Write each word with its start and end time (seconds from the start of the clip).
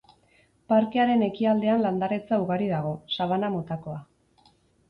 Parkearen 0.71 1.25
ekialdean 1.27 1.83
landaretza 1.87 2.41
ugari 2.47 2.73
dago, 2.73 2.97
sabana-motakoa. 3.19 4.03